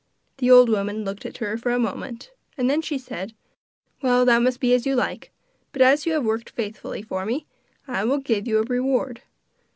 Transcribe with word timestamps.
The 0.39 0.49
old 0.49 0.67
woman 0.67 1.05
looked 1.05 1.27
at 1.27 1.37
her 1.37 1.59
for 1.59 1.69
a 1.69 1.77
moment, 1.77 2.31
and 2.57 2.67
then 2.67 2.81
she 2.81 2.97
said: 2.97 3.35
'Well, 4.01 4.25
that 4.25 4.41
must 4.41 4.59
be 4.59 4.73
as 4.73 4.83
you 4.87 4.95
like; 4.95 5.29
but 5.71 5.83
as 5.83 6.07
you 6.07 6.13
have 6.13 6.25
worked 6.25 6.49
faithfully 6.49 7.03
for 7.03 7.23
me 7.23 7.45
I 7.87 8.03
will 8.05 8.17
give 8.17 8.47
you 8.47 8.57
a 8.57 8.63
reward. 8.63 9.21